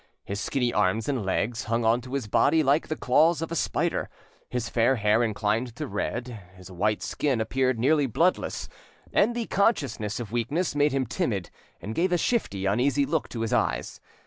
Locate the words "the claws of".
2.87-3.51